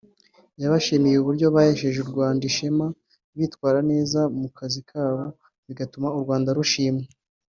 [0.61, 2.87] yabashimiye uburyo bahesheje u Rwanda ishema
[3.37, 5.23] bitwara neza mu kazi kabo
[5.67, 7.05] bigatuma n’u Rwanda rushimwa